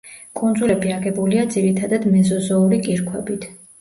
კუნძულები 0.39 0.93
აგებულია 0.95 1.43
ძირითადად 1.57 2.07
მეზოზოური 2.15 2.81
კირქვებით. 2.89 3.47